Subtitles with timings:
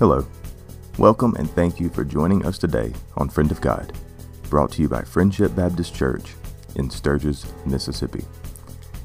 [0.00, 0.26] Hello.
[0.96, 3.92] Welcome and thank you for joining us today on Friend of God,
[4.48, 6.32] brought to you by Friendship Baptist Church
[6.76, 8.24] in Sturgis, Mississippi.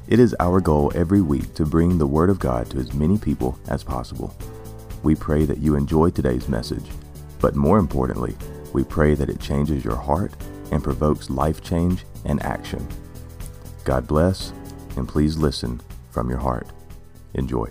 [0.08, 3.18] It is our goal every week to bring the Word of God to as many
[3.18, 4.34] people as possible.
[5.02, 6.86] We pray that you enjoy today's message,
[7.42, 8.34] but more importantly,
[8.72, 10.32] we pray that it changes your heart
[10.72, 12.88] and provokes life change and action.
[13.84, 14.50] God bless,
[14.96, 15.78] and please listen
[16.10, 16.68] from your heart.
[17.34, 17.68] Enjoy.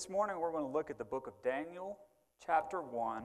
[0.00, 1.98] This morning we're going to look at the book of Daniel,
[2.42, 3.24] chapter 1.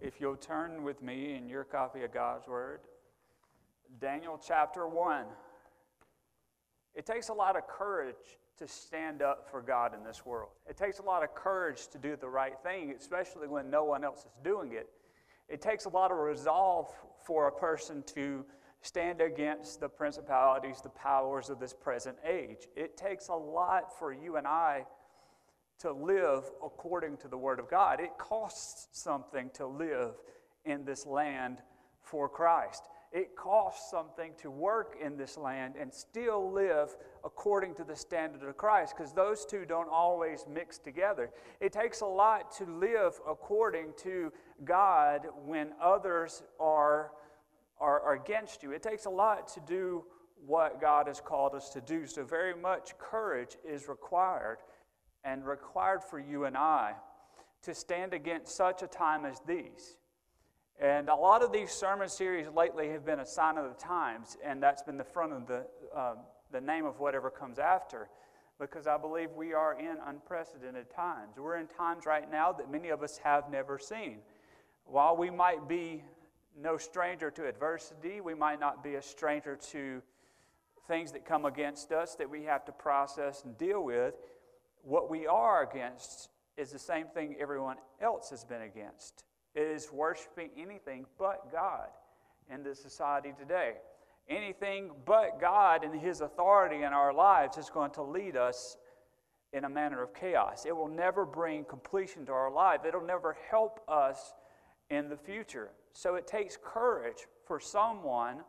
[0.00, 2.78] If you'll turn with me in your copy of God's Word,
[4.00, 5.24] Daniel chapter 1.
[6.94, 10.50] It takes a lot of courage to stand up for God in this world.
[10.70, 14.04] It takes a lot of courage to do the right thing, especially when no one
[14.04, 14.88] else is doing it.
[15.48, 16.88] It takes a lot of resolve
[17.24, 18.44] for a person to
[18.80, 22.68] stand against the principalities, the powers of this present age.
[22.76, 24.84] It takes a lot for you and I
[25.80, 28.00] to live according to the Word of God.
[28.00, 30.14] It costs something to live
[30.64, 31.58] in this land
[32.02, 32.84] for Christ.
[33.12, 38.46] It costs something to work in this land and still live according to the standard
[38.46, 41.30] of Christ because those two don't always mix together.
[41.60, 44.32] It takes a lot to live according to
[44.64, 47.12] God when others are,
[47.80, 48.72] are, are against you.
[48.72, 50.04] It takes a lot to do
[50.44, 52.06] what God has called us to do.
[52.06, 54.58] So, very much courage is required
[55.26, 56.94] and required for you and I
[57.62, 59.96] to stand against such a time as these.
[60.80, 64.36] And a lot of these sermon series lately have been a sign of the times,
[64.44, 66.14] and that's been the front of the, uh,
[66.52, 68.08] the name of whatever comes after,
[68.60, 71.38] because I believe we are in unprecedented times.
[71.38, 74.18] We're in times right now that many of us have never seen.
[74.84, 76.04] While we might be
[76.56, 80.02] no stranger to adversity, we might not be a stranger to
[80.86, 84.14] things that come against us that we have to process and deal with.
[84.86, 89.24] What we are against is the same thing everyone else has been against.
[89.56, 91.88] It is worshiping anything but God
[92.54, 93.72] in this society today.
[94.28, 98.76] Anything but God and His authority in our lives is going to lead us
[99.52, 100.64] in a manner of chaos.
[100.64, 104.34] It will never bring completion to our life, it'll never help us
[104.88, 105.70] in the future.
[105.94, 108.42] So it takes courage for someone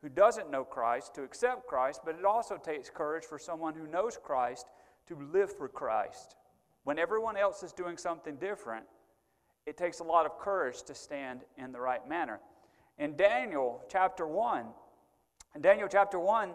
[0.00, 3.86] who doesn't know Christ to accept Christ, but it also takes courage for someone who
[3.86, 4.64] knows Christ
[5.08, 6.36] to live for Christ.
[6.84, 8.84] When everyone else is doing something different,
[9.66, 12.40] it takes a lot of courage to stand in the right manner.
[12.98, 14.66] In Daniel chapter 1,
[15.54, 16.50] in Daniel chapter 1,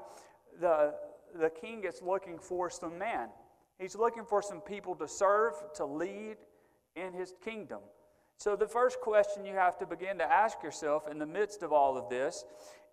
[0.60, 0.94] the,
[1.36, 3.30] the king is looking for some men.
[3.80, 6.38] He's looking for some people to serve, to lead
[6.96, 7.80] in his kingdom.
[8.40, 11.74] So, the first question you have to begin to ask yourself in the midst of
[11.74, 12.46] all of this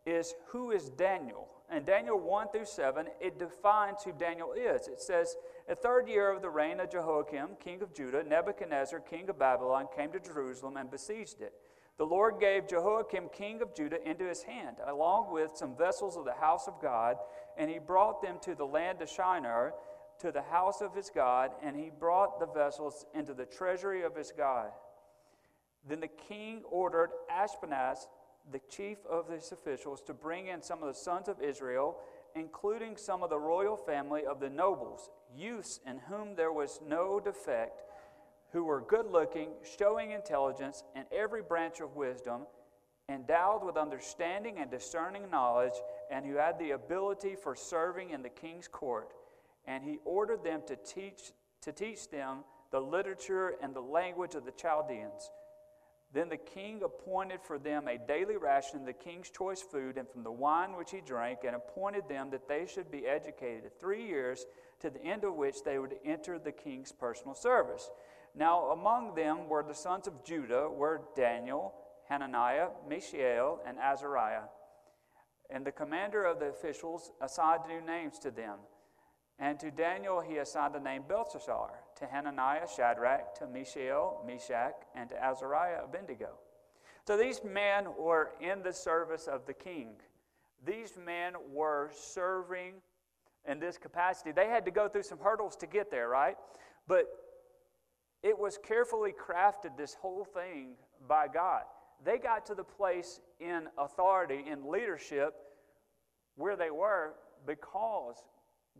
[0.04, 1.46] is who is Daniel?
[1.70, 4.88] And Daniel 1 through 7, it defines who Daniel is.
[4.88, 5.36] It says,
[5.68, 9.86] The third year of the reign of Jehoiakim, king of Judah, Nebuchadnezzar, king of Babylon,
[9.96, 11.52] came to Jerusalem and besieged it.
[11.96, 16.24] The Lord gave Jehoiakim, king of Judah, into his hand, along with some vessels of
[16.24, 17.18] the house of God,
[17.56, 19.74] and he brought them to the land of Shinar,
[20.18, 24.16] to the house of his God, and he brought the vessels into the treasury of
[24.16, 24.72] his God.
[25.88, 28.08] Then the king ordered Ashpenaz,
[28.50, 31.96] the chief of his officials to bring in some of the sons of Israel,
[32.34, 37.20] including some of the royal family of the nobles, youths in whom there was no
[37.20, 37.82] defect,
[38.52, 42.42] who were good looking, showing intelligence and every branch of wisdom,
[43.08, 45.74] endowed with understanding and discerning knowledge,
[46.10, 49.12] and who had the ability for serving in the king's court.
[49.66, 51.32] And he ordered them to teach,
[51.62, 52.38] to teach them
[52.70, 55.30] the literature and the language of the Chaldeans
[56.16, 60.08] then the king appointed for them a daily ration of the king's choice food and
[60.08, 64.06] from the wine which he drank, and appointed them that they should be educated three
[64.06, 64.46] years,
[64.80, 67.90] to the end of which they would enter the king's personal service.
[68.34, 71.74] Now, among them were the sons of Judah, were Daniel,
[72.08, 74.44] Hananiah, Mishael, and Azariah.
[75.50, 78.58] And the commander of the officials assigned new names to them.
[79.38, 85.08] And to Daniel he assigned the name Belteshazzar, to Hananiah Shadrach, to Mishael Meshach, and
[85.10, 86.30] to Azariah Abednego.
[87.06, 89.94] So these men were in the service of the king.
[90.64, 92.74] These men were serving
[93.48, 94.32] in this capacity.
[94.32, 96.36] They had to go through some hurdles to get there, right?
[96.88, 97.06] But
[98.22, 100.74] it was carefully crafted, this whole thing,
[101.06, 101.62] by God.
[102.04, 105.34] They got to the place in authority, in leadership,
[106.34, 107.14] where they were
[107.46, 108.16] because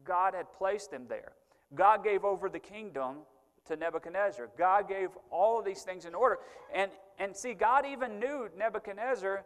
[0.04, 1.32] God had placed them there.
[1.74, 3.16] God gave over the kingdom
[3.66, 4.50] to Nebuchadnezzar.
[4.56, 6.38] God gave all of these things in order.
[6.72, 9.44] And, and see, God even knew Nebuchadnezzar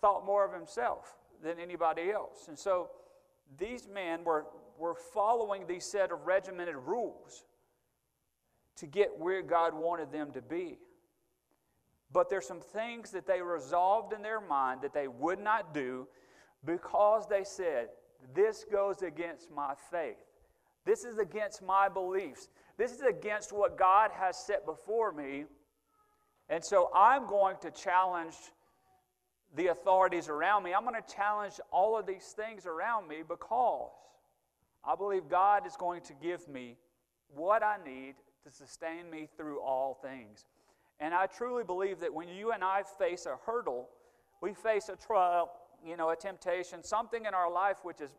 [0.00, 2.48] thought more of himself than anybody else.
[2.48, 2.90] And so
[3.58, 4.46] these men were,
[4.78, 7.44] were following these set of regimented rules
[8.76, 10.78] to get where God wanted them to be.
[12.12, 16.06] But there's some things that they resolved in their mind that they would not do
[16.64, 17.88] because they said,
[18.34, 20.16] This goes against my faith.
[20.88, 22.48] This is against my beliefs.
[22.78, 25.44] This is against what God has set before me.
[26.48, 28.36] And so I'm going to challenge
[29.54, 30.72] the authorities around me.
[30.72, 33.90] I'm going to challenge all of these things around me because
[34.82, 36.78] I believe God is going to give me
[37.34, 38.14] what I need
[38.44, 40.46] to sustain me through all things.
[41.00, 43.90] And I truly believe that when you and I face a hurdle,
[44.40, 45.50] we face a trial,
[45.84, 48.14] you know, a temptation, something in our life which is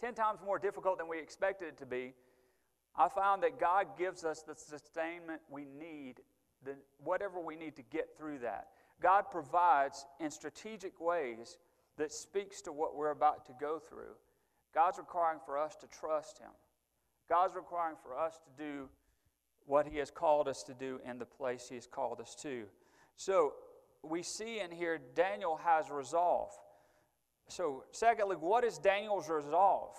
[0.00, 2.14] 10 times more difficult than we expected it to be,
[2.96, 6.20] I found that God gives us the sustainment we need,
[6.64, 8.68] the, whatever we need to get through that.
[9.02, 11.58] God provides in strategic ways
[11.98, 14.14] that speaks to what we're about to go through.
[14.74, 16.50] God's requiring for us to trust Him.
[17.28, 18.88] God's requiring for us to do
[19.66, 22.64] what He has called us to do in the place He has called us to.
[23.16, 23.54] So
[24.02, 26.50] we see in here Daniel has resolve.
[27.48, 29.94] So, secondly, what is Daniel's resolve?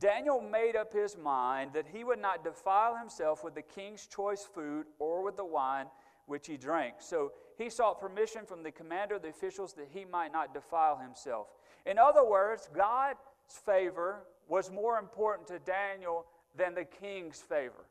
[0.00, 4.46] Daniel made up his mind that he would not defile himself with the king's choice
[4.52, 5.86] food or with the wine
[6.26, 6.96] which he drank.
[6.98, 10.98] So he sought permission from the commander of the officials that he might not defile
[10.98, 11.46] himself.
[11.86, 13.18] In other words, God's
[13.64, 16.26] favor was more important to Daniel
[16.56, 17.86] than the king's favor.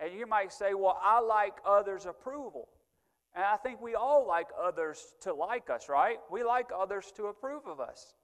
[0.00, 2.68] And you might say, well, I like others' approval.
[3.34, 6.18] And I think we all like others to like us, right?
[6.30, 8.14] We like others to approve of us.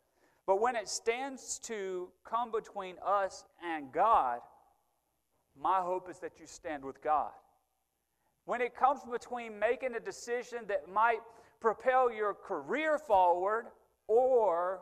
[0.46, 4.40] But when it stands to come between us and God,
[5.60, 7.30] my hope is that you stand with God.
[8.44, 11.20] When it comes between making a decision that might
[11.60, 13.66] propel your career forward
[14.06, 14.80] or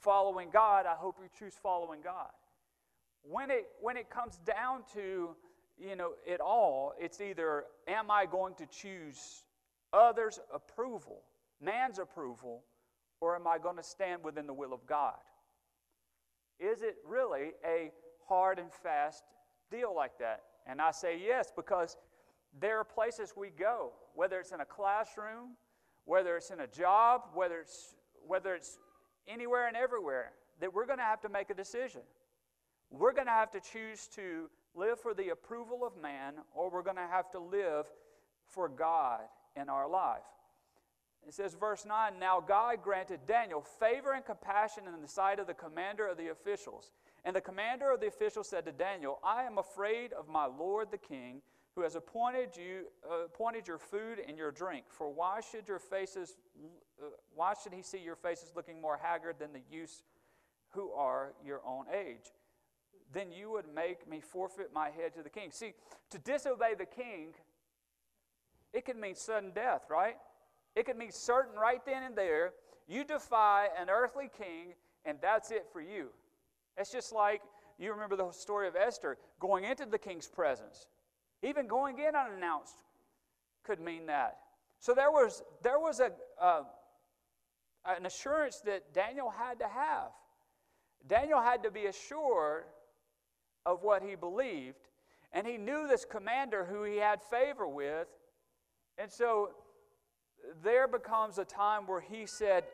[0.00, 2.30] following God, I hope you choose following God.
[3.22, 5.36] When it, when it comes down to
[5.82, 9.44] you know, at all, it's either am I going to choose
[9.92, 11.22] others' approval,
[11.60, 12.62] man's approval,
[13.20, 15.18] or am I going to stand within the will of God?
[16.60, 17.90] Is it really a
[18.28, 19.24] hard and fast
[19.70, 20.42] deal like that?
[20.66, 21.96] And I say yes, because
[22.60, 25.56] there are places we go, whether it's in a classroom,
[26.04, 27.96] whether it's in a job, whether it's,
[28.26, 28.78] whether it's
[29.26, 32.02] anywhere and everywhere, that we're going to have to make a decision.
[32.90, 36.82] We're going to have to choose to live for the approval of man, or we're
[36.82, 37.86] going to have to live
[38.46, 39.20] for God
[39.56, 40.20] in our life.
[41.26, 45.46] It says, verse 9 Now God granted Daniel favor and compassion in the sight of
[45.46, 46.90] the commander of the officials.
[47.24, 50.90] And the commander of the officials said to Daniel, I am afraid of my lord
[50.90, 51.42] the king,
[51.74, 54.84] who has appointed you uh, appointed your food and your drink.
[54.88, 56.36] For why should your faces
[57.00, 60.02] uh, why should he see your faces looking more haggard than the youths
[60.70, 62.32] who are your own age?
[63.12, 65.50] Then you would make me forfeit my head to the king.
[65.50, 65.72] See,
[66.10, 67.34] to disobey the king,
[68.72, 70.16] it could mean sudden death, right?
[70.74, 72.52] It could mean certain right then and there.
[72.88, 74.74] You defy an earthly king,
[75.04, 76.08] and that's it for you.
[76.76, 77.42] It's just like
[77.78, 80.86] you remember the story of Esther going into the king's presence.
[81.42, 82.82] Even going in unannounced
[83.64, 84.38] could mean that.
[84.78, 86.62] So there was, there was a, uh,
[87.84, 90.10] an assurance that Daniel had to have.
[91.06, 92.64] Daniel had to be assured
[93.64, 94.88] of what he believed.
[95.32, 98.08] And he knew this commander who he had favor with.
[98.98, 99.50] And so
[100.62, 102.64] there becomes a time where he said,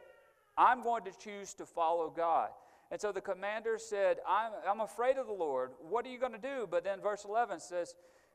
[0.57, 2.49] I'm going to choose to follow God.
[2.90, 5.71] And so the commander said, I'm, I'm afraid of the Lord.
[5.80, 6.66] What are you going to do?
[6.68, 7.95] But then verse 11 says,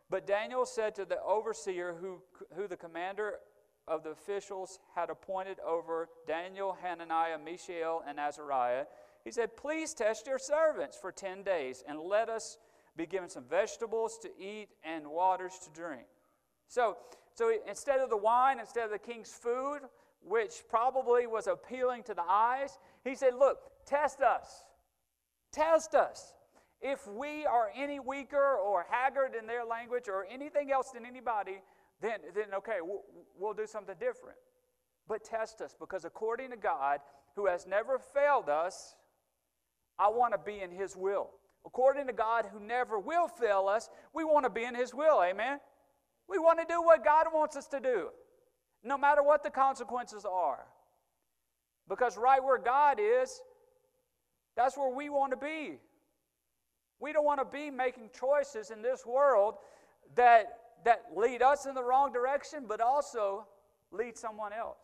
[0.10, 2.22] But Daniel said to the overseer, who,
[2.56, 3.40] who the commander
[3.88, 8.86] of the officials had appointed over Daniel, Hananiah, Mishael, and Azariah,
[9.24, 12.58] he said, Please test your servants for 10 days and let us
[12.96, 16.06] be given some vegetables to eat and waters to drink.
[16.68, 16.98] So,
[17.34, 19.80] so instead of the wine, instead of the king's food,
[20.22, 24.64] which probably was appealing to the eyes, he said, Look, test us.
[25.52, 26.34] Test us.
[26.82, 31.62] If we are any weaker or haggard in their language or anything else than anybody,
[32.02, 33.04] then, then okay, we'll,
[33.40, 34.38] we'll do something different.
[35.08, 37.00] But test us because according to God,
[37.36, 38.96] who has never failed us,
[40.00, 41.30] I want to be in His will.
[41.66, 45.22] According to God, who never will fail us, we want to be in His will.
[45.24, 45.60] Amen?
[46.28, 48.10] We want to do what God wants us to do,
[48.84, 50.66] no matter what the consequences are.
[51.88, 53.42] Because right where God is,
[54.56, 55.80] that's where we want to be.
[57.00, 59.56] We don't want to be making choices in this world
[60.16, 63.46] that, that lead us in the wrong direction, but also
[63.92, 64.78] lead someone else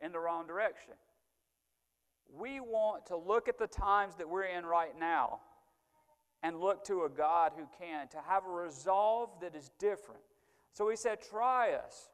[0.00, 0.94] in the wrong direction.
[2.38, 5.40] We want to look at the times that we're in right now
[6.42, 10.22] and look to a God who can, to have a resolve that is different.
[10.72, 12.08] So he said, Try us.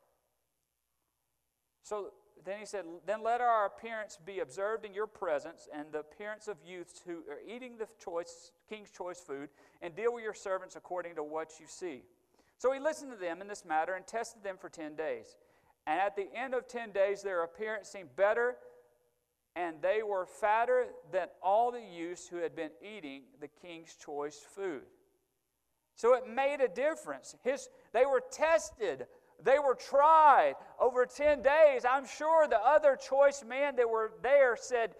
[1.83, 2.13] So
[2.45, 6.49] then he said, Then let our appearance be observed in your presence, and the appearance
[6.49, 9.49] of youths who are eating the choice, king's choice food,
[9.83, 12.03] and deal with your servants according to what you see.
[12.59, 15.37] So he listened to them in this matter and tested them for 10 days.
[15.87, 18.57] And at the end of 10 days, their appearance seemed better
[19.57, 24.39] and they were fatter than all the youths who had been eating the king's choice
[24.55, 24.83] food.
[25.95, 27.35] So it made a difference.
[27.43, 29.07] His, they were tested,
[29.43, 31.87] they were tried over 10 days.
[31.91, 34.95] I'm sure the other choice men that were there said,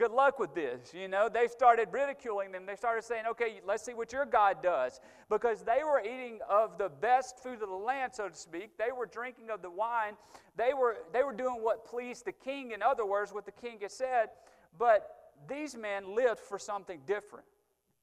[0.00, 0.94] good luck with this.
[0.94, 2.64] You know, they started ridiculing them.
[2.64, 4.98] They started saying, okay, let's see what your God does.
[5.28, 8.78] Because they were eating of the best food of the land, so to speak.
[8.78, 10.14] They were drinking of the wine.
[10.56, 13.78] They were, they were doing what pleased the king, in other words, what the king
[13.82, 14.30] had said.
[14.78, 17.44] But these men lived for something different,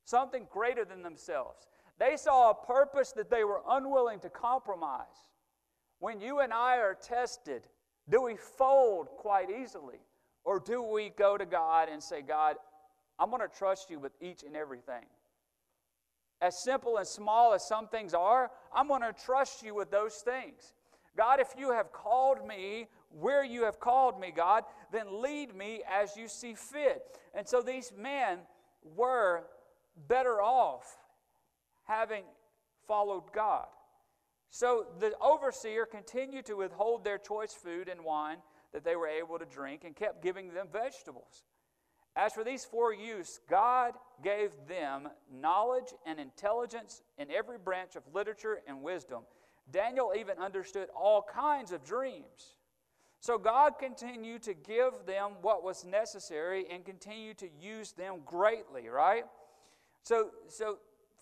[0.06, 1.68] something greater than themselves.
[1.98, 5.32] They saw a purpose that they were unwilling to compromise.
[5.98, 7.64] When you and I are tested,
[8.08, 9.98] do we fold quite easily?
[10.48, 12.56] Or do we go to God and say, God,
[13.20, 15.04] I'm going to trust you with each and everything?
[16.42, 20.16] As simple and small as some things are, I'm going to trust you with those
[20.24, 20.72] things.
[21.18, 25.82] God, if you have called me where you have called me, God, then lead me
[25.86, 27.02] as you see fit.
[27.34, 28.38] And so these men
[28.96, 29.44] were
[30.08, 30.96] better off
[31.84, 32.24] having
[32.88, 33.66] followed God.
[34.50, 38.38] So the overseer continued to withhold their choice food and wine
[38.78, 41.42] that they were able to drink and kept giving them vegetables.
[42.16, 43.94] As for these four youths, God
[44.24, 49.24] gave them knowledge and intelligence in every branch of literature and wisdom.
[49.72, 52.54] Daniel even understood all kinds of dreams.
[53.20, 58.90] So God continued to give them what was necessary and continued to use them greatly,
[58.90, 59.24] right?
[60.04, 60.78] So, so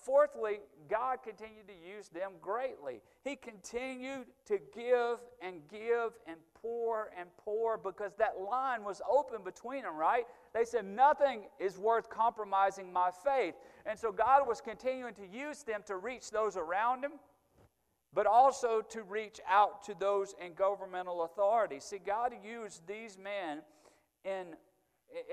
[0.05, 3.01] Fourthly, God continued to use them greatly.
[3.23, 9.43] He continued to give and give and pour and pour because that line was open
[9.43, 10.25] between them, right?
[10.53, 13.55] They said, Nothing is worth compromising my faith.
[13.87, 17.13] And so God was continuing to use them to reach those around him,
[18.13, 21.79] but also to reach out to those in governmental authority.
[21.79, 23.61] See, God used these men
[24.23, 24.55] in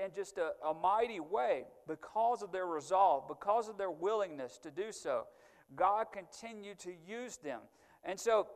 [0.03, 4.71] in just a, a mighty way because of their resolve, because of their willingness to
[4.71, 5.25] do so.
[5.75, 7.59] God continued to use them.
[8.03, 8.47] And so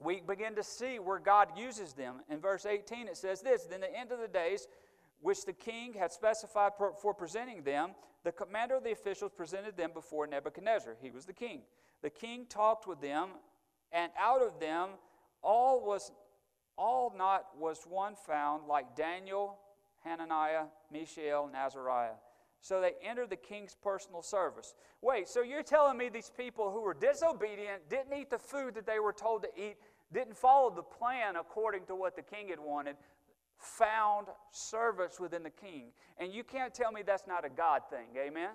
[0.00, 2.16] we begin to see where God uses them.
[2.30, 4.66] In verse 18, it says this Then the end of the days,
[5.20, 7.90] which the king had specified for presenting them,
[8.24, 10.96] the commander of the officials presented them before Nebuchadnezzar.
[11.00, 11.62] He was the king.
[12.02, 13.28] The king talked with them,
[13.92, 14.90] and out of them
[15.42, 16.10] all was
[16.76, 19.58] all not was one found like Daniel,
[20.04, 22.16] Hananiah, Mishael, and Azariah.
[22.60, 24.74] So they entered the king's personal service.
[25.00, 28.86] Wait, so you're telling me these people who were disobedient, didn't eat the food that
[28.86, 29.76] they were told to eat,
[30.12, 32.96] didn't follow the plan according to what the king had wanted,
[33.56, 35.84] found service within the king.
[36.18, 38.50] And you can't tell me that's not a God thing, amen?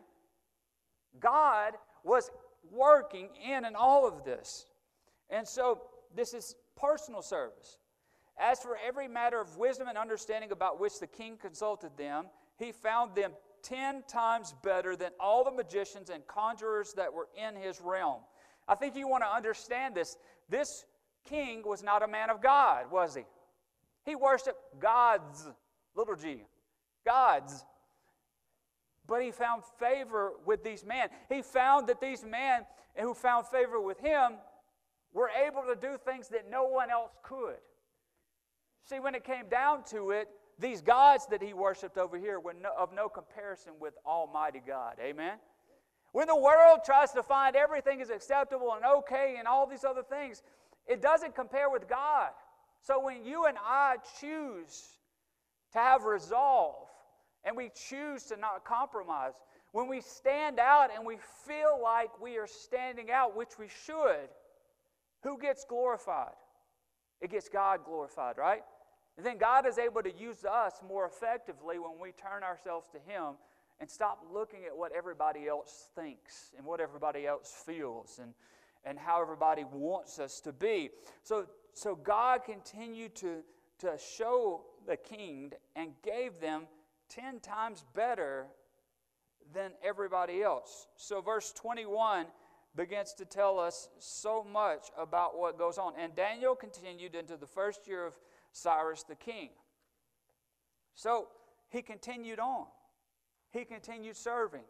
[1.19, 1.73] God
[2.03, 2.29] was
[2.71, 4.67] working in and all of this.
[5.29, 5.81] And so
[6.15, 7.79] this is personal service.
[8.37, 12.25] As for every matter of wisdom and understanding about which the king consulted them,
[12.57, 13.31] he found them
[13.63, 18.21] ten times better than all the magicians and conjurers that were in his realm.
[18.67, 20.17] I think you want to understand this.
[20.49, 20.85] This
[21.25, 23.23] king was not a man of God, was he?
[24.03, 25.47] He worshiped gods,
[25.95, 26.43] little g,
[27.05, 27.65] gods.
[29.07, 31.09] But he found favor with these men.
[31.29, 32.65] He found that these men
[32.95, 34.33] who found favor with him
[35.13, 37.57] were able to do things that no one else could.
[38.85, 42.53] See, when it came down to it, these gods that he worshiped over here were
[42.53, 44.95] no, of no comparison with Almighty God.
[45.01, 45.37] Amen?
[46.11, 50.03] When the world tries to find everything is acceptable and okay and all these other
[50.03, 50.43] things,
[50.87, 52.29] it doesn't compare with God.
[52.79, 54.99] So when you and I choose
[55.73, 56.87] to have resolve
[57.43, 59.33] and we choose to not compromise,
[59.71, 64.29] when we stand out and we feel like we are standing out, which we should,
[65.23, 66.31] who gets glorified?
[67.19, 68.61] It gets God glorified, right?
[69.17, 72.97] And then God is able to use us more effectively when we turn ourselves to
[73.11, 73.35] Him
[73.79, 78.33] and stop looking at what everybody else thinks and what everybody else feels and,
[78.83, 80.89] and how everybody wants us to be.
[81.23, 83.37] So, so God continued to,
[83.79, 86.63] to show the king and gave them
[87.09, 88.47] 10 times better
[89.53, 90.87] than everybody else.
[90.95, 92.25] So, verse 21
[92.75, 95.93] begins to tell us so much about what goes on.
[95.97, 98.13] And Daniel continued into the first year of
[98.55, 99.49] Cyrus the king.
[100.93, 101.27] So
[101.67, 102.65] he continued on.
[103.51, 104.63] He continued serving.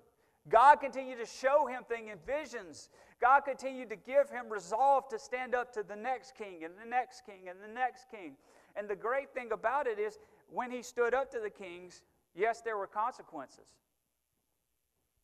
[0.49, 2.89] God continued to show him things in visions.
[3.21, 6.89] God continued to give him resolve to stand up to the next king and the
[6.89, 8.33] next king and the next king.
[8.75, 10.17] And the great thing about it is
[10.49, 12.01] when he stood up to the kings,
[12.35, 13.67] yes, there were consequences.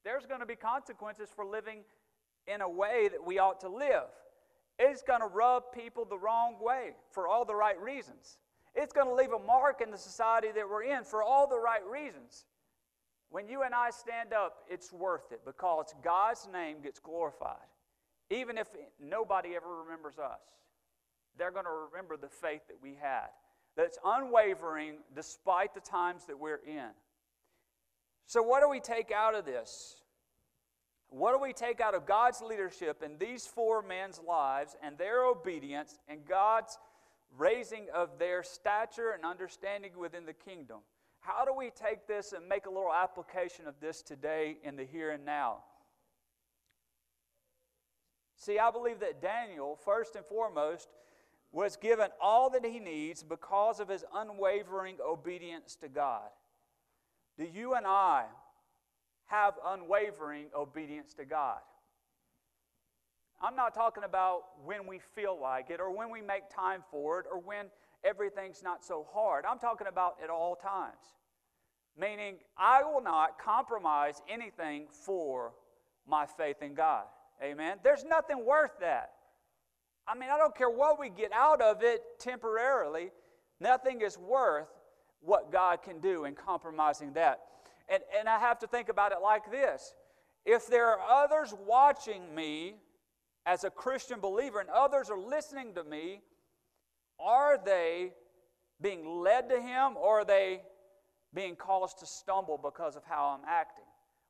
[0.04, 1.80] There's going to be consequences for living
[2.48, 4.10] in a way that we ought to live.
[4.78, 8.38] It's going to rub people the wrong way for all the right reasons.
[8.74, 11.60] It's going to leave a mark in the society that we're in for all the
[11.60, 12.46] right reasons.
[13.30, 17.56] When you and I stand up, it's worth it because God's name gets glorified.
[18.30, 18.68] Even if
[19.00, 20.42] nobody ever remembers us,
[21.38, 23.28] they're going to remember the faith that we had,
[23.76, 26.90] that's unwavering despite the times that we're in.
[28.26, 30.02] So, what do we take out of this?
[31.10, 35.26] What do we take out of God's leadership in these four men's lives and their
[35.26, 36.78] obedience and God's
[37.38, 40.80] raising of their stature and understanding within the kingdom?
[41.20, 44.84] How do we take this and make a little application of this today in the
[44.86, 45.64] here and now?
[48.36, 50.90] See, I believe that Daniel, first and foremost,
[51.52, 56.30] was given all that he needs because of his unwavering obedience to God.
[57.38, 58.26] Do you and I
[59.26, 61.60] have unwavering obedience to God?
[63.44, 67.20] I'm not talking about when we feel like it or when we make time for
[67.20, 67.68] it or when
[68.04, 69.46] everything's not so hard.
[69.50, 71.16] I'm talking about at all times.
[72.00, 75.54] Meaning, I will not compromise anything for
[76.08, 77.06] my faith in God.
[77.44, 77.78] Amen.
[77.84, 79.12] There's nothing worth that.
[80.08, 83.12] I mean, I don't care what we get out of it temporarily,
[83.60, 84.68] nothing is worth
[85.22, 87.40] what God can do in compromising that.
[87.90, 89.94] And, and I have to think about it like this
[90.46, 92.76] if there are others watching me
[93.46, 96.22] as a Christian believer and others are listening to me,
[97.20, 98.14] are they
[98.82, 100.62] being led to Him or are they
[101.34, 103.86] being caused to stumble because of how I'm acting?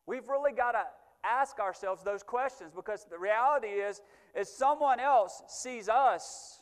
[0.06, 0.84] We've really got to
[1.24, 4.02] ask ourselves those questions because the reality is
[4.36, 6.62] is someone else sees us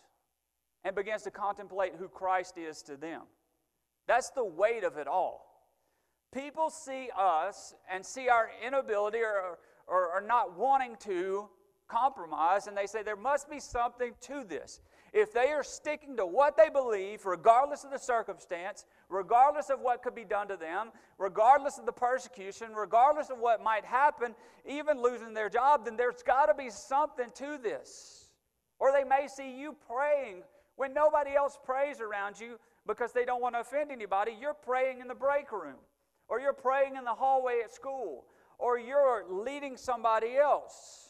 [0.84, 3.24] and begins to contemplate who Christ is to them.
[4.08, 5.46] That's the weight of it all.
[6.34, 11.50] People see us and see our inability or, or, or not wanting to
[11.90, 14.80] compromise, and they say there must be something to this.
[15.12, 20.04] If they are sticking to what they believe, regardless of the circumstance, regardless of what
[20.04, 24.36] could be done to them, regardless of the persecution, regardless of what might happen,
[24.68, 28.30] even losing their job, then there's got to be something to this.
[28.80, 30.44] Or they may see you praying
[30.76, 35.02] when nobody else prays around you because they don't want to offend anybody, you're praying
[35.02, 35.76] in the break room,
[36.28, 38.26] or you're praying in the hallway at school,
[38.58, 41.09] or you're leading somebody else.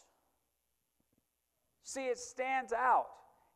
[1.90, 3.06] See, it stands out.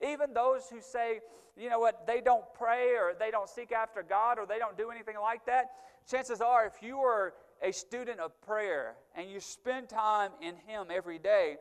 [0.00, 1.20] Even those who say,
[1.56, 4.76] you know what, they don't pray or they don't seek after God or they don't
[4.76, 5.66] do anything like that,
[6.10, 10.88] chances are if you are a student of prayer and you spend time in Him
[10.90, 11.56] every day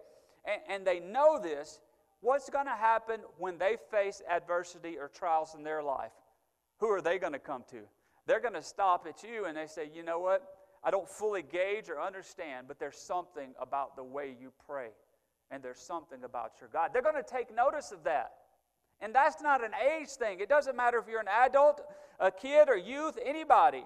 [0.45, 1.79] and, and they know this,
[2.21, 6.11] what's going to happen when they face adversity or trials in their life?
[6.83, 7.79] who are they going to come to?
[8.27, 10.43] They're going to stop at you and they say, you know what?
[10.83, 14.89] I don't fully gauge or understand, but there's something about the way you pray,
[15.53, 16.89] and there's something about your God.
[16.91, 18.31] They're going to take notice of that.
[19.01, 20.39] And that's not an age thing.
[20.39, 21.81] It doesn't matter if you're an adult,
[22.19, 23.83] a kid, or youth, anybody.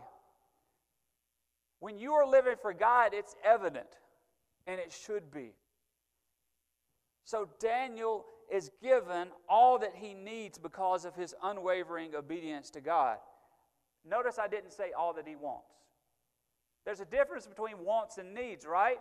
[1.79, 3.87] When you are living for God, it's evident,
[4.65, 5.51] and it should be.
[7.25, 13.17] So Daniel is given all that he needs because of his unwavering obedience to God.
[14.09, 15.73] Notice I didn't say all that he wants.
[16.85, 18.99] There's a difference between wants and needs, right?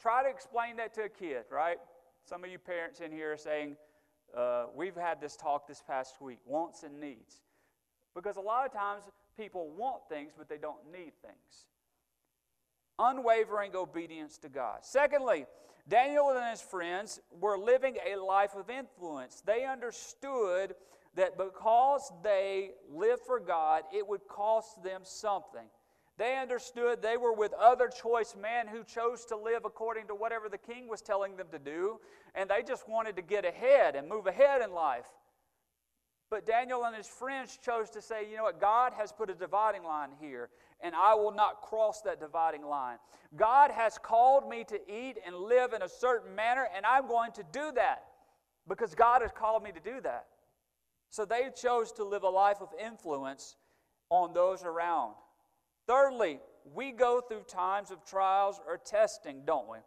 [0.00, 1.78] Try to explain that to a kid, right?
[2.24, 3.76] Some of you parents in here are saying,
[4.36, 7.42] uh, We've had this talk this past week wants and needs.
[8.14, 9.04] Because a lot of times
[9.36, 11.66] people want things, but they don't need things.
[12.98, 14.78] Unwavering obedience to God.
[14.82, 15.46] Secondly,
[15.88, 19.42] Daniel and his friends were living a life of influence.
[19.46, 20.74] They understood
[21.14, 25.66] that because they lived for God, it would cost them something.
[26.18, 30.48] They understood they were with other choice men who chose to live according to whatever
[30.48, 32.00] the king was telling them to do,
[32.34, 35.06] and they just wanted to get ahead and move ahead in life.
[36.28, 39.34] But Daniel and his friends chose to say, you know what, God has put a
[39.34, 40.50] dividing line here,
[40.80, 42.98] and I will not cross that dividing line.
[43.36, 47.30] God has called me to eat and live in a certain manner, and I'm going
[47.32, 48.02] to do that
[48.66, 50.26] because God has called me to do that.
[51.10, 53.56] So they chose to live a life of influence
[54.10, 55.14] on those around.
[55.88, 56.38] Thirdly,
[56.74, 59.78] we go through times of trials or testing, don't we?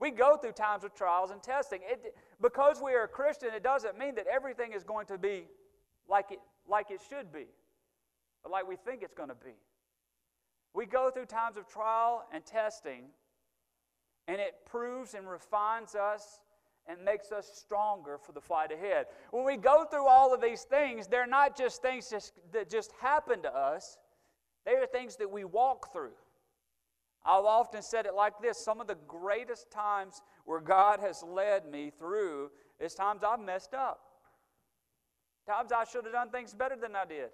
[0.00, 1.80] We go through times of trials and testing.
[1.84, 5.44] It, because we are a Christian, it doesn't mean that everything is going to be
[6.08, 7.46] like it, like it should be.
[8.42, 9.54] but like we think it's going to be.
[10.74, 13.04] We go through times of trial and testing,
[14.28, 16.40] and it proves and refines us
[16.86, 19.06] and makes us stronger for the fight ahead.
[19.30, 22.92] When we go through all of these things, they're not just things just, that just
[23.00, 23.98] happen to us,
[24.68, 26.12] they are things that we walk through.
[27.24, 31.64] I've often said it like this some of the greatest times where God has led
[31.64, 34.00] me through is times I've messed up.
[35.46, 37.30] Times I should have done things better than I did.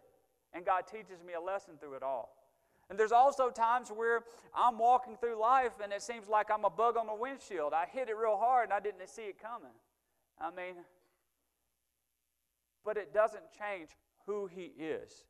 [0.52, 2.36] And God teaches me a lesson through it all.
[2.88, 4.20] And there's also times where
[4.54, 7.72] I'm walking through life and it seems like I'm a bug on the windshield.
[7.72, 9.74] I hit it real hard and I didn't see it coming.
[10.40, 10.76] I mean,
[12.84, 13.88] but it doesn't change
[14.24, 15.24] who He is.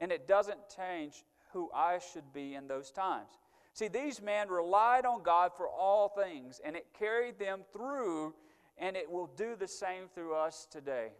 [0.00, 3.30] And it doesn't change who I should be in those times.
[3.72, 8.34] See, these men relied on God for all things, and it carried them through,
[8.78, 11.10] and it will do the same through us today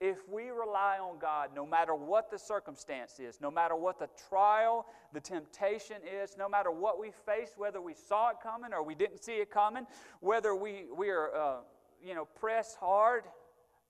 [0.00, 4.08] if we rely on God, no matter what the circumstance is, no matter what the
[4.28, 8.82] trial, the temptation is, no matter what we face, whether we saw it coming or
[8.82, 9.86] we didn't see it coming,
[10.20, 11.56] whether we, we are, uh,
[12.04, 13.24] you know, pressed hard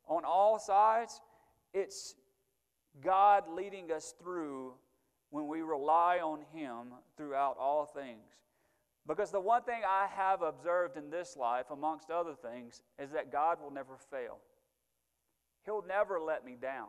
[0.09, 1.21] on all sides,
[1.75, 2.15] it's
[3.03, 4.75] God leading us through
[5.31, 8.31] when we rely on Him throughout all things.
[9.07, 13.31] Because the one thing I have observed in this life, amongst other things, is that
[13.31, 14.39] God will never fail.
[15.65, 16.89] He'll never let me down.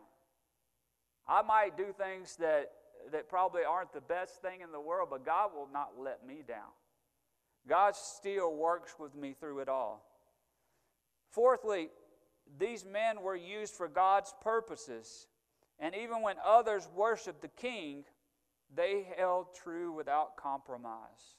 [1.28, 2.72] I might do things that,
[3.12, 6.44] that probably aren't the best thing in the world, but God will not let me
[6.48, 6.72] down.
[7.68, 10.06] God still works with me through it all.
[11.32, 11.90] Fourthly,
[12.58, 15.28] these men were used for God's purposes.
[15.80, 18.04] And even when others worshiped the king,
[18.76, 21.36] they held true without compromise.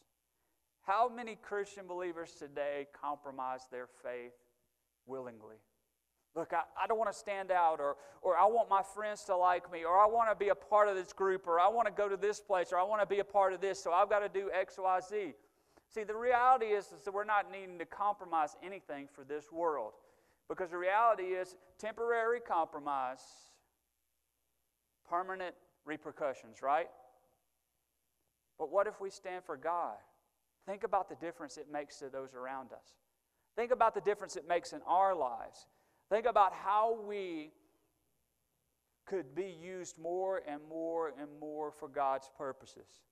[0.82, 4.32] How many Christian believers today compromise their faith
[5.06, 5.56] willingly?
[6.34, 9.36] Look, I, I don't want to stand out, or, or I want my friends to
[9.36, 11.86] like me, or I want to be a part of this group, or I want
[11.88, 13.92] to go to this place, or I want to be a part of this, so
[13.92, 15.34] I've got to do X, Y, Z.
[15.92, 19.92] See, the reality is, is that we're not needing to compromise anything for this world.
[20.48, 23.20] Because the reality is, temporary compromise,
[25.08, 26.88] permanent repercussions, right?
[28.58, 29.96] But what if we stand for God?
[30.66, 32.94] Think about the difference it makes to those around us.
[33.56, 35.66] Think about the difference it makes in our lives.
[36.10, 37.52] Think about how we
[39.06, 43.02] could be used more and more and more for God's purposes.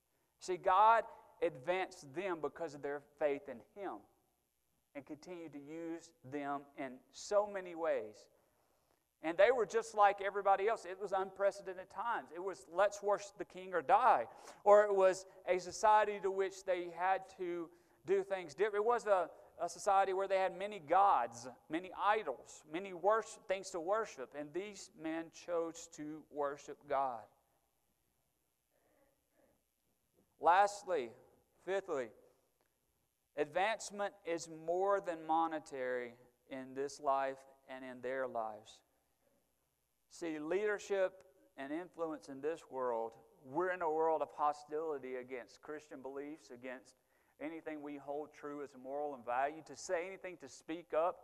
[0.40, 1.04] See, God
[1.42, 3.94] advanced them because of their faith in Him
[4.94, 8.28] and continued to use them in so many ways.
[9.26, 10.86] And they were just like everybody else.
[10.88, 12.28] It was unprecedented times.
[12.32, 14.26] It was let's worship the king or die.
[14.62, 17.68] Or it was a society to which they had to
[18.06, 18.84] do things different.
[18.84, 19.28] It was a,
[19.60, 24.48] a society where they had many gods, many idols, many worship, things to worship, and
[24.54, 27.24] these men chose to worship God.
[30.40, 31.10] Lastly,
[31.64, 32.10] fifthly,
[33.36, 36.12] advancement is more than monetary
[36.48, 38.78] in this life and in their lives.
[40.18, 41.12] See, leadership
[41.58, 43.12] and influence in this world,
[43.44, 46.94] we're in a world of hostility against Christian beliefs, against
[47.38, 49.62] anything we hold true as moral and value.
[49.66, 51.16] To say anything, to speak up,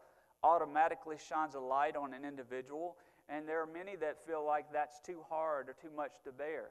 [0.44, 2.98] automatically shines a light on an individual.
[3.30, 6.66] And there are many that feel like that's too hard or too much to bear.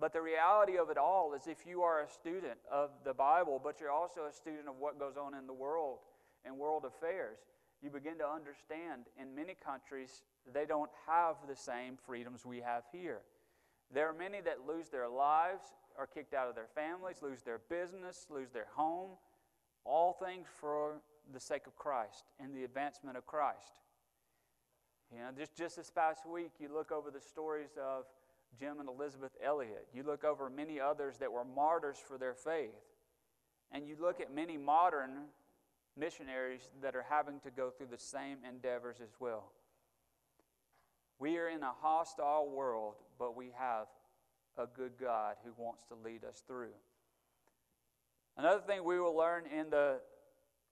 [0.00, 3.60] But the reality of it all is if you are a student of the Bible,
[3.62, 5.98] but you're also a student of what goes on in the world
[6.46, 7.36] and world affairs,
[7.82, 12.84] you begin to understand in many countries they don't have the same freedoms we have
[12.92, 13.20] here.
[13.92, 15.64] There are many that lose their lives
[15.98, 19.10] are kicked out of their families, lose their business, lose their home,
[19.84, 21.00] all things for
[21.32, 23.80] the sake of Christ and the advancement of Christ.
[25.12, 28.04] You know, just, just this past week, you look over the stories of
[28.58, 29.86] Jim and Elizabeth Elliot.
[29.92, 32.70] You look over many others that were martyrs for their faith.
[33.70, 35.10] And you look at many modern
[35.96, 39.52] missionaries that are having to go through the same endeavors as well.
[41.18, 43.86] We are in a hostile world, but we have
[44.58, 46.74] a good God who wants to lead us through.
[48.36, 50.00] Another thing we will learn in the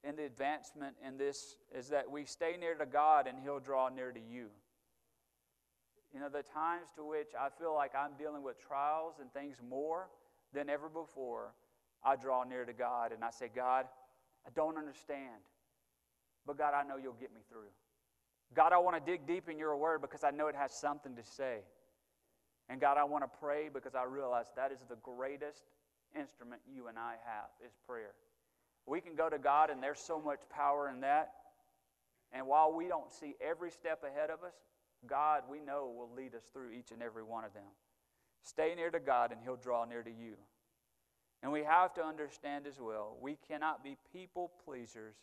[0.04, 3.88] in the advancement in this is that we stay near to God and He'll draw
[3.88, 4.48] near to you.
[6.12, 9.56] You know, the times to which I feel like I'm dealing with trials and things
[9.66, 10.08] more
[10.52, 11.54] than ever before,
[12.04, 13.86] I draw near to God and I say, God,
[14.46, 15.40] I don't understand,
[16.46, 17.70] but God, I know you'll get me through.
[18.54, 21.14] God, I want to dig deep in your word because I know it has something
[21.16, 21.58] to say.
[22.68, 25.62] And God, I want to pray because I realize that is the greatest
[26.18, 28.12] instrument you and I have is prayer.
[28.86, 31.32] We can go to God and there's so much power in that.
[32.32, 34.54] And while we don't see every step ahead of us,
[35.06, 37.68] God, we know, will lead us through each and every one of them.
[38.42, 40.34] Stay near to God, and He'll draw near to you.
[41.42, 45.16] And we have to understand as well, we cannot be people pleasers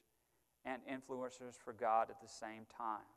[0.65, 3.07] and influencers for God at the same time.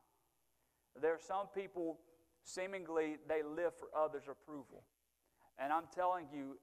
[1.01, 1.99] There are some people,
[2.43, 4.83] seemingly, they live for others' approval.
[5.59, 6.57] And I'm telling you,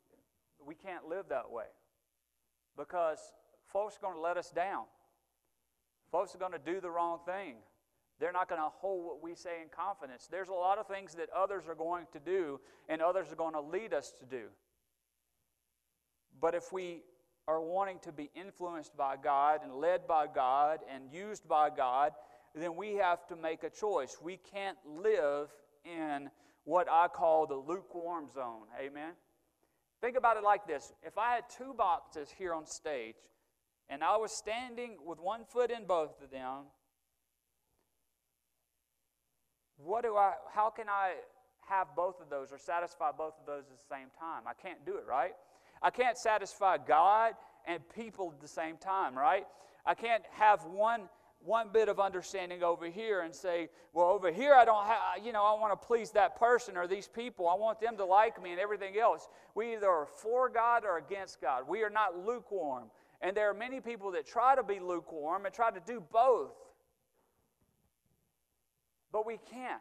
[0.65, 1.67] we can't live that way
[2.77, 3.19] because
[3.67, 4.85] folks are going to let us down.
[6.11, 7.57] Folks are going to do the wrong thing.
[8.19, 10.29] They're not going to hold what we say in confidence.
[10.31, 13.55] There's a lot of things that others are going to do and others are going
[13.55, 14.49] to lead us to do.
[16.41, 17.03] But if we
[17.47, 22.13] are wanting to be influenced by God and led by God and used by God,
[22.55, 24.17] then we have to make a choice.
[24.23, 25.49] We can't live
[25.85, 26.31] in
[26.65, 28.67] what I call the lukewarm zone.
[28.81, 29.13] Amen?
[30.01, 33.17] Think about it like this if I had two boxes here on stage
[33.89, 36.67] and I was standing with one foot in both of them,
[39.77, 41.15] what do I, how can I
[41.69, 44.43] have both of those or satisfy both of those at the same time?
[44.47, 45.33] I can't do it, right?
[45.83, 47.35] I can't satisfy God
[47.67, 49.47] and people at the same time, right?
[49.87, 51.09] I can't have one
[51.43, 55.33] one bit of understanding over here and say, well, over here I don't have, you
[55.33, 57.49] know, I want to please that person or these people.
[57.49, 59.29] I want them to like me and everything else.
[59.55, 61.67] We either are for God or against God.
[61.67, 62.91] We are not lukewarm.
[63.23, 66.53] And there are many people that try to be lukewarm and try to do both.
[69.13, 69.81] But we can't.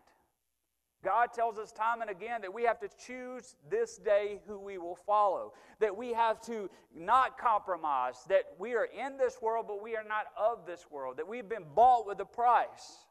[1.04, 4.78] God tells us time and again that we have to choose this day who we
[4.78, 9.82] will follow, that we have to not compromise, that we are in this world, but
[9.82, 13.06] we are not of this world, that we've been bought with a price.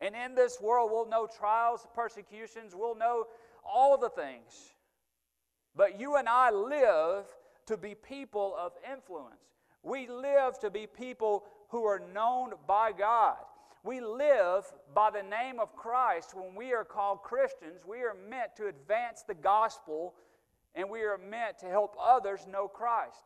[0.00, 3.26] And in this world, we'll know trials, persecutions, we'll know
[3.64, 4.74] all the things.
[5.74, 7.24] But you and I live
[7.66, 9.34] to be people of influence.
[9.82, 13.36] We live to be people who are known by God.
[13.84, 16.34] We live by the name of Christ.
[16.34, 20.14] When we are called Christians, we are meant to advance the gospel
[20.74, 23.22] and we are meant to help others know Christ.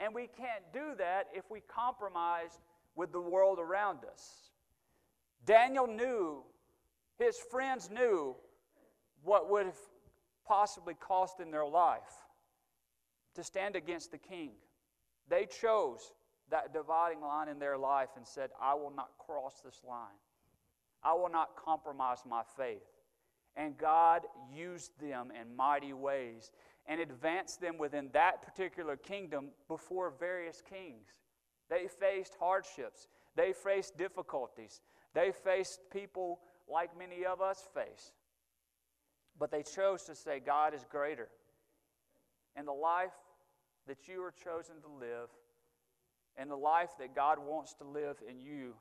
[0.00, 2.58] And we can't do that if we compromise
[2.96, 4.50] with the world around us.
[5.46, 6.42] Daniel knew,
[7.16, 8.34] his friends knew
[9.22, 9.78] what would have
[10.44, 12.00] possibly cost them their life
[13.36, 14.50] to stand against the king.
[15.28, 16.12] They chose
[16.50, 20.18] that dividing line in their life and said, I will not cross this line.
[21.02, 22.82] I will not compromise my faith.
[23.56, 24.22] And God
[24.54, 26.50] used them in mighty ways
[26.86, 31.08] and advanced them within that particular kingdom before various kings.
[31.68, 34.80] They faced hardships, they faced difficulties,
[35.14, 38.12] they faced people like many of us face.
[39.38, 41.28] But they chose to say, God is greater.
[42.56, 43.12] And the life
[43.86, 45.30] that you are chosen to live
[46.40, 48.72] and the life that God wants to live in you,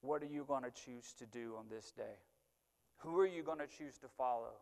[0.00, 2.20] what are you going to choose to do on this day?
[2.98, 4.54] Who are you going to choose to follow?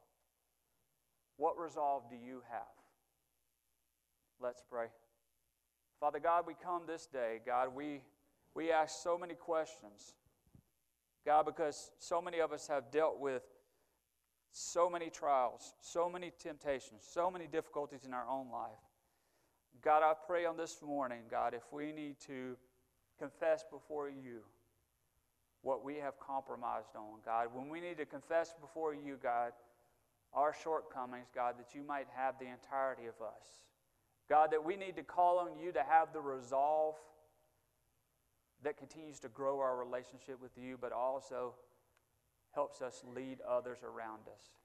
[1.37, 2.63] What resolve do you have?
[4.41, 4.87] Let's pray.
[6.01, 8.01] Father God, we come this day, God, we,
[8.55, 10.15] we ask so many questions.
[11.27, 13.43] God, because so many of us have dealt with
[14.53, 18.71] so many trials, so many temptations, so many difficulties in our own life.
[19.83, 22.57] God, I pray on this morning, God, if we need to
[23.19, 24.41] confess before you
[25.63, 29.53] what we have compromised on, God, when we need to confess before you, God,
[30.35, 33.65] our shortcomings, God, that you might have the entirety of us.
[34.29, 36.97] God, that we need to call on you to have the resolve
[38.63, 41.55] that continues to grow our relationship with you, but also
[42.53, 44.60] helps us lead others around us.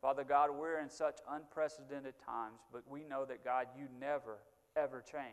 [0.00, 4.38] Father God, we're in such unprecedented times, but we know that, God, you never,
[4.76, 5.24] ever change.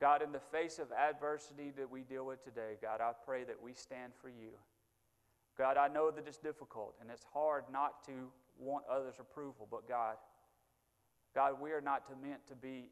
[0.00, 3.62] God, in the face of adversity that we deal with today, God, I pray that
[3.62, 4.50] we stand for you.
[5.56, 8.12] God, I know that it's difficult and it's hard not to
[8.58, 10.16] want others' approval, but God,
[11.34, 12.88] God, we are not to meant to be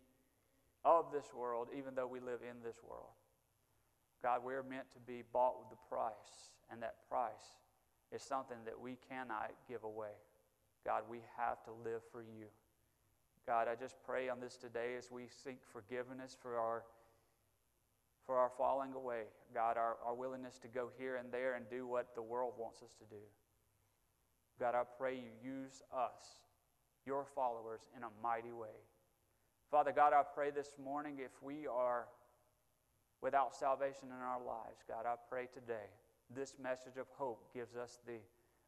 [0.85, 3.11] of this world, even though we live in this world.
[4.23, 7.59] God, we are meant to be bought with the price, and that price
[8.13, 10.15] is something that we cannot give away.
[10.85, 12.47] God, we have to live for you.
[13.47, 16.85] God, I just pray on this today as we seek forgiveness for our
[18.27, 19.23] for our falling away.
[19.53, 22.81] God, our, our willingness to go here and there and do what the world wants
[22.83, 23.21] us to do.
[24.61, 26.45] God, I pray you use us,
[27.07, 28.77] your followers, in a mighty way.
[29.71, 32.07] Father God, I pray this morning if we are
[33.21, 35.91] without salvation in our lives, God, I pray today
[36.35, 38.19] this message of hope gives us the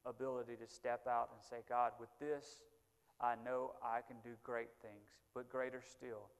[0.06, 2.62] ability to step out and say, God, with this,
[3.20, 6.30] I know I can do great things, but greater still.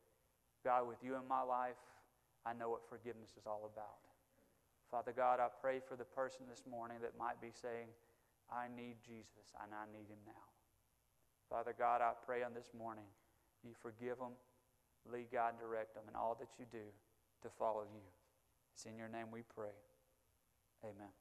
[0.65, 1.79] God, with you in my life,
[2.45, 4.03] I know what forgiveness is all about.
[4.91, 7.89] Father God, I pray for the person this morning that might be saying,
[8.51, 10.47] I need Jesus and I need him now.
[11.49, 13.09] Father God, I pray on this morning
[13.65, 14.35] you forgive them,
[15.11, 16.85] lead God, and direct them in all that you do
[17.43, 18.05] to follow you.
[18.75, 19.75] It's in your name we pray.
[20.85, 21.13] Amen.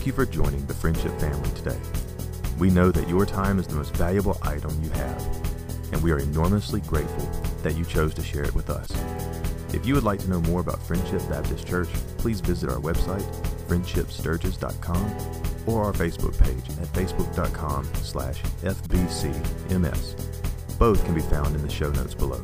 [0.00, 1.78] Thank you for joining the Friendship family today.
[2.58, 5.22] We know that your time is the most valuable item you have,
[5.92, 7.26] and we are enormously grateful
[7.62, 8.90] that you chose to share it with us.
[9.74, 13.20] If you would like to know more about Friendship Baptist Church, please visit our website,
[13.68, 20.14] friendshipsturgis.com, or our Facebook page at facebook.com slash fbcms.
[20.78, 22.40] Both can be found in the show notes below.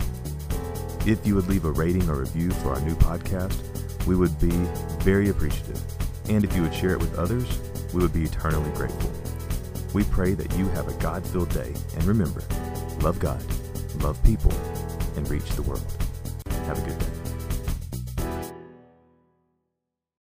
[1.07, 3.57] If you would leave a rating or review for our new podcast,
[4.07, 4.51] we would be
[5.03, 5.83] very appreciative.
[6.29, 7.61] And if you would share it with others,
[7.93, 9.11] we would be eternally grateful.
[9.93, 12.43] We pray that you have a God filled day, and remember,
[13.01, 13.43] love God,
[14.03, 14.53] love people,
[15.17, 16.06] and reach the world.